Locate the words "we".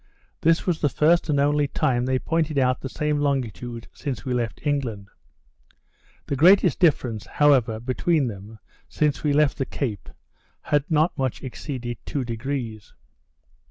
4.25-4.33, 9.23-9.31